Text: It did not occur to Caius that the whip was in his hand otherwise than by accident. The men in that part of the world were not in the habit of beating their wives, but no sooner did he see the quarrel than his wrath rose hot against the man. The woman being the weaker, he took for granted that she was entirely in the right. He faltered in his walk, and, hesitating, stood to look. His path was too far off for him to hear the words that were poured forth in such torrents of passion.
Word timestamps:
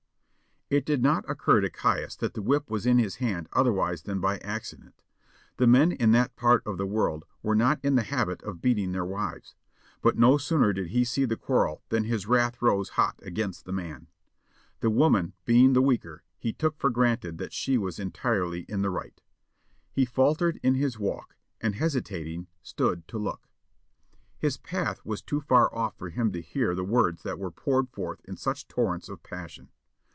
It 0.73 0.85
did 0.85 1.03
not 1.03 1.29
occur 1.29 1.59
to 1.59 1.69
Caius 1.69 2.15
that 2.15 2.33
the 2.33 2.41
whip 2.41 2.69
was 2.71 2.85
in 2.85 2.97
his 2.97 3.17
hand 3.17 3.49
otherwise 3.51 4.03
than 4.03 4.21
by 4.21 4.37
accident. 4.37 5.01
The 5.57 5.67
men 5.67 5.91
in 5.91 6.11
that 6.13 6.37
part 6.37 6.65
of 6.65 6.77
the 6.77 6.85
world 6.85 7.25
were 7.43 7.55
not 7.55 7.81
in 7.83 7.95
the 7.95 8.03
habit 8.03 8.41
of 8.43 8.61
beating 8.61 8.93
their 8.93 9.03
wives, 9.03 9.53
but 10.01 10.17
no 10.17 10.37
sooner 10.37 10.71
did 10.71 10.87
he 10.91 11.03
see 11.03 11.25
the 11.25 11.35
quarrel 11.35 11.83
than 11.89 12.05
his 12.05 12.25
wrath 12.25 12.61
rose 12.61 12.91
hot 12.91 13.19
against 13.21 13.65
the 13.65 13.73
man. 13.73 14.07
The 14.79 14.89
woman 14.89 15.33
being 15.43 15.73
the 15.73 15.81
weaker, 15.81 16.23
he 16.37 16.53
took 16.53 16.79
for 16.79 16.89
granted 16.89 17.37
that 17.37 17.51
she 17.51 17.77
was 17.77 17.99
entirely 17.99 18.61
in 18.69 18.81
the 18.81 18.89
right. 18.89 19.21
He 19.91 20.05
faltered 20.05 20.57
in 20.63 20.75
his 20.75 20.97
walk, 20.97 21.35
and, 21.59 21.75
hesitating, 21.75 22.47
stood 22.63 23.05
to 23.09 23.17
look. 23.17 23.49
His 24.39 24.55
path 24.55 25.01
was 25.05 25.21
too 25.21 25.41
far 25.41 25.75
off 25.75 25.97
for 25.97 26.11
him 26.11 26.31
to 26.31 26.39
hear 26.41 26.73
the 26.75 26.85
words 26.85 27.23
that 27.23 27.37
were 27.39 27.51
poured 27.51 27.89
forth 27.89 28.21
in 28.23 28.37
such 28.37 28.69
torrents 28.69 29.09
of 29.09 29.21
passion. 29.21 29.67